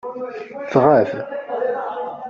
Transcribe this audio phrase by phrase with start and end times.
[0.71, 1.11] Tɣab.